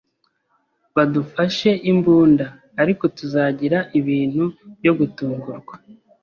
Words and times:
Badufashe 0.95 1.69
imbunda, 1.91 2.45
ariko 2.81 3.03
tuzagira 3.17 3.77
ibintu 3.99 4.43
byo 4.79 4.91
gutungurwa. 4.99 5.73